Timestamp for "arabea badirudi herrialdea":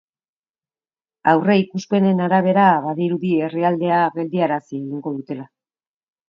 2.29-4.01